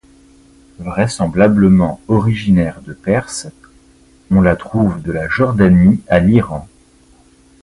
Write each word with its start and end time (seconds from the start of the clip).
Vraisemblablement 0.79 1.99
originaire 2.07 2.81
de 2.81 2.91
Perse, 2.93 3.49
on 4.31 4.41
la 4.41 4.55
trouve 4.55 4.99
de 5.03 5.11
la 5.11 5.29
Jordanie 5.29 6.01
à 6.07 6.17
l'Iran. 6.19 6.67